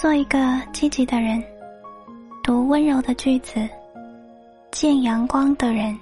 [0.00, 0.38] 做一个
[0.72, 1.44] 积极的人，
[2.42, 3.68] 读温柔的句子，
[4.70, 5.94] 见阳光的人，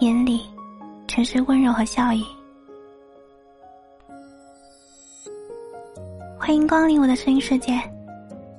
[0.00, 0.46] 眼里
[1.06, 2.24] 全是温柔和笑意。
[6.38, 7.78] 欢迎光临我的声音世界，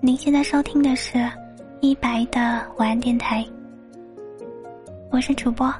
[0.02, 1.27] 您现在收听的是
[1.81, 3.44] 一白的晚安电台，
[5.09, 5.73] 我是主播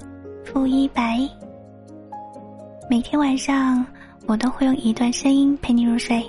[0.44, 1.20] 付一白。
[2.90, 3.86] 每天晚上，
[4.26, 6.26] 我都会用一段声音陪你入睡。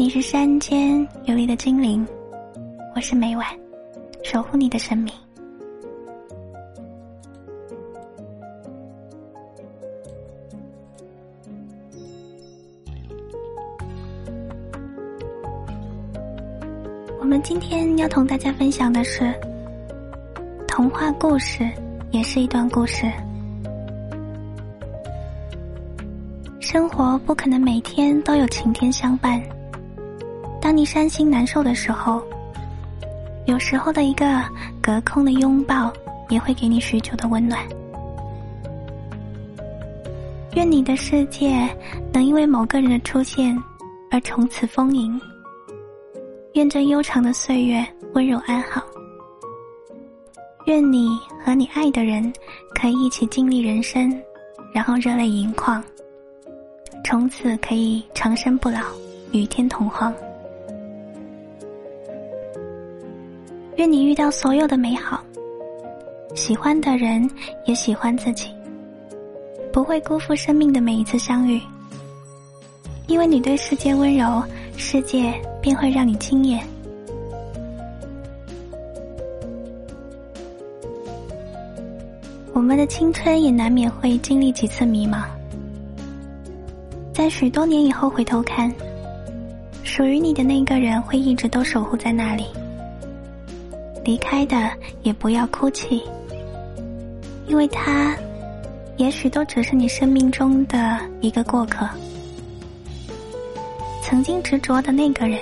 [0.00, 2.06] 你是山间游离的精灵，
[2.94, 3.44] 我是每晚
[4.22, 5.12] 守护你的神明。
[17.18, 19.34] 我们今天要同大家分享的是
[20.68, 21.68] 童话故事，
[22.12, 23.10] 也是一段故事。
[26.60, 29.42] 生活不可能每天都有晴天相伴。
[30.60, 32.22] 当你伤心难受的时候，
[33.46, 34.44] 有时候的一个
[34.82, 35.92] 隔空的拥抱，
[36.28, 37.60] 也会给你许久的温暖。
[40.54, 41.68] 愿你的世界
[42.12, 43.56] 能因为某个人的出现
[44.10, 45.20] 而从此丰盈。
[46.54, 48.82] 愿这悠长的岁月温柔安好。
[50.66, 52.30] 愿你和你爱的人
[52.74, 54.12] 可以一起经历人生，
[54.74, 55.82] 然后热泪盈眶。
[57.04, 58.80] 从此可以长生不老，
[59.32, 60.12] 与天同欢。
[63.78, 65.22] 愿你遇到所有的美好，
[66.34, 67.30] 喜欢的人
[67.64, 68.50] 也喜欢自己，
[69.72, 71.60] 不会辜负生命的每一次相遇。
[73.06, 74.42] 因为你对世界温柔，
[74.76, 76.60] 世界便会让你惊艳。
[82.52, 85.22] 我们的青春也难免会经历几次迷茫。
[87.14, 88.74] 在许多年以后回头看，
[89.84, 92.44] 属于你的那个人会一直都守护在那里。
[94.08, 96.02] 离开的也不要哭泣，
[97.46, 98.16] 因为他，
[98.96, 101.86] 也许都只是你生命中的一个过客。
[104.02, 105.38] 曾经执着的那个人，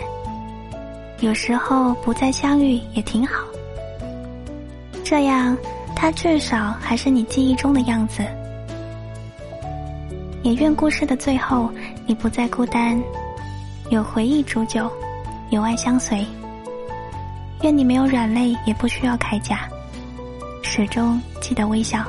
[1.20, 3.44] 有时候不再相遇也挺好。
[5.04, 5.56] 这样，
[5.94, 8.20] 他至少还是你记忆中的样子。
[10.42, 11.70] 也愿故事的最后，
[12.04, 13.00] 你不再孤单，
[13.90, 14.90] 有回忆煮酒，
[15.50, 16.26] 有爱相随。
[17.62, 19.68] 愿你没有软肋，也不需要铠甲，
[20.62, 22.04] 始终记得微笑。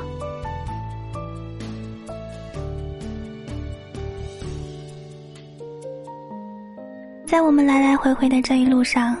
[7.26, 9.16] 在我们来来回回的这一路上，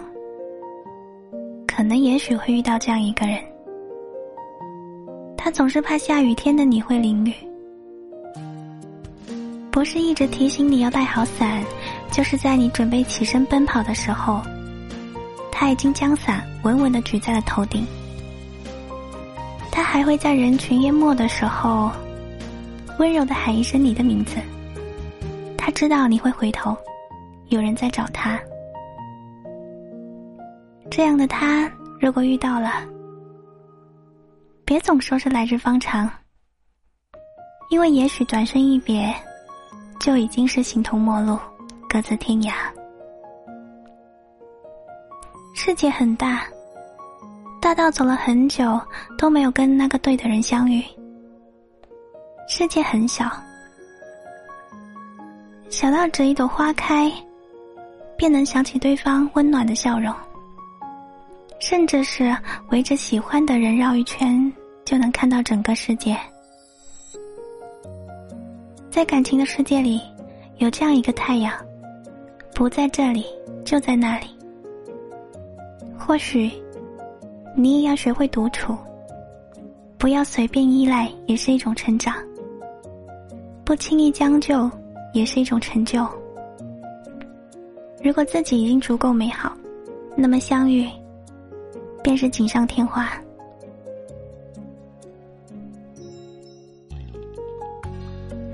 [1.66, 3.38] 可能也许会遇到这样一个人，
[5.36, 7.34] 他总是怕下雨天的你会淋雨。
[9.70, 11.62] 不是一直提醒你要带好伞，
[12.10, 14.42] 就是在你准备起身奔跑的时候，
[15.60, 17.84] 他已经将伞稳稳的举在了头顶。
[19.72, 21.90] 他还会在人群淹没的时候，
[23.00, 24.36] 温柔的喊一声你的名字。
[25.56, 26.76] 他知道你会回头，
[27.48, 28.38] 有人在找他。
[30.88, 31.68] 这样的他，
[32.00, 32.84] 如果遇到了，
[34.64, 36.08] 别总说是来日方长，
[37.68, 39.12] 因为也许转身一别。
[39.98, 41.36] 就已经是形同陌路，
[41.88, 42.52] 各自天涯。
[45.60, 46.46] 世界很大，
[47.60, 48.80] 大到走了很久
[49.18, 50.80] 都没有跟那个对的人相遇；
[52.46, 53.28] 世界很小，
[55.68, 57.12] 小到只一朵花开，
[58.16, 60.14] 便能想起对方温暖的笑容；
[61.58, 62.34] 甚至是
[62.70, 64.50] 围着喜欢的人绕一圈，
[64.84, 66.16] 就能看到整个世界。
[68.92, 70.00] 在感情的世界里，
[70.58, 71.52] 有这样一个太阳，
[72.54, 73.26] 不在这里，
[73.64, 74.37] 就在那里。
[76.08, 76.50] 或许，
[77.54, 78.74] 你也要学会独处，
[79.98, 82.14] 不要随便依赖，也是一种成长；
[83.62, 84.70] 不轻易将就，
[85.12, 86.08] 也是一种成就。
[88.02, 89.54] 如果自己已经足够美好，
[90.16, 90.88] 那么相遇，
[92.02, 93.12] 便是锦上添花。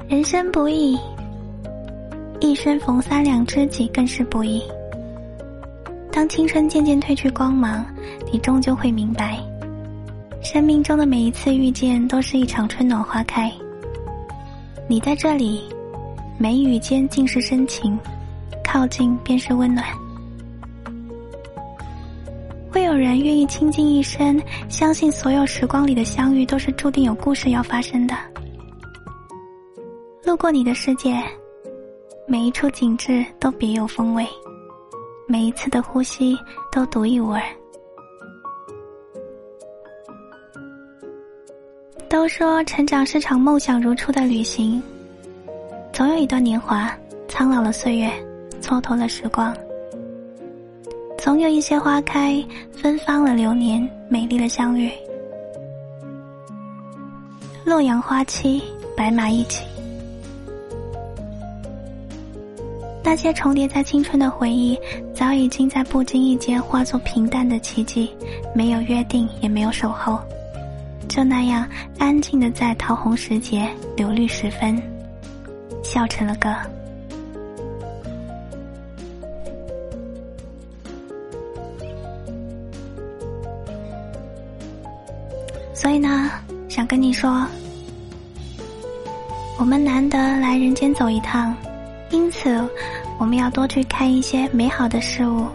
[0.08, 0.98] 人生不易，
[2.40, 4.60] 一生逢三两知己更是不易。
[6.14, 7.84] 当青春渐渐褪去光芒，
[8.30, 9.36] 你终究会明白，
[10.40, 13.52] 生命中的每一次遇见都是一场春暖花开。
[14.88, 15.64] 你在这里，
[16.38, 17.98] 眉宇间尽是深情，
[18.62, 19.84] 靠近便是温暖。
[22.70, 28.14] 会有人愿意倾尽一生，相信所有时光里的相遇都是注定有故事要发生的。
[30.22, 31.20] 路过你的世界，
[32.28, 34.24] 每一处景致都别有风味。
[35.26, 36.36] 每一次的呼吸
[36.70, 37.42] 都独一无二。
[42.08, 44.80] 都说成长是场梦想如初的旅行，
[45.92, 48.08] 总有一段年华苍老了岁月，
[48.60, 49.52] 蹉跎了时光；
[51.18, 54.92] 总有一些花开芬芳了流年，美丽的相遇。
[57.64, 58.62] 洛阳花期，
[58.96, 59.64] 白马一起。
[63.04, 64.76] 那些重叠在青春的回忆，
[65.14, 68.10] 早已经在不经意间化作平淡的奇迹，
[68.54, 70.18] 没有约定，也没有守候，
[71.06, 71.68] 就那样
[71.98, 74.82] 安静的在桃红时节、柳绿时分，
[75.82, 76.52] 笑成了歌。
[85.72, 86.30] 所以呢，
[86.68, 87.46] 想跟你说，
[89.58, 91.54] 我们难得来人间走一趟。
[92.10, 92.64] 因此，
[93.18, 95.46] 我们要多去看一些美好的事物，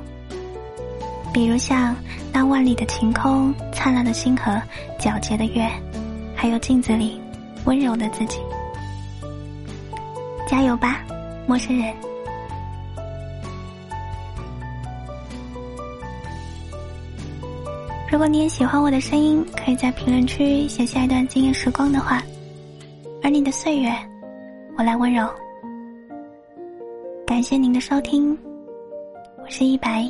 [1.34, 1.96] 比如像
[2.32, 4.60] 那万里的晴空、灿烂的星河、
[4.98, 5.70] 皎洁的月，
[6.36, 7.22] 还有镜子里
[7.66, 8.40] 温柔的自己。
[10.48, 11.02] 加油吧，
[11.46, 11.94] 陌生人！
[18.10, 22.24] 如果你也喜欢我的声音，可以在评论区写下一段惊艳时光的话，
[23.22, 23.94] 而你的岁月，
[24.76, 25.30] 我来温柔。
[27.30, 28.36] 感谢您的收听，
[29.38, 30.04] 我是一白，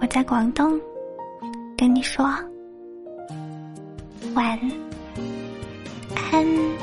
[0.00, 0.80] 我在广东，
[1.76, 2.24] 跟你说
[4.36, 4.56] 晚
[6.30, 6.77] 安。